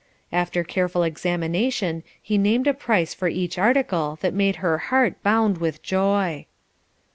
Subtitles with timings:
[0.31, 5.59] After careful examination he named a price for each article that made her heart bound
[5.59, 6.47] with joy.